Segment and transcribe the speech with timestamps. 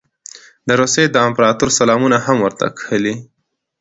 [0.67, 3.15] د روسیې د امپراطور سلامونه هم ورته کښلي.